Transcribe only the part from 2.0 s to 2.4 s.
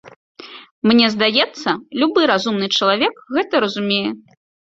любы